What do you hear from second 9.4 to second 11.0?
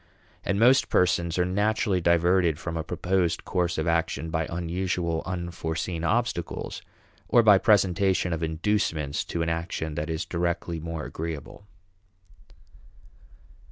an action that is directly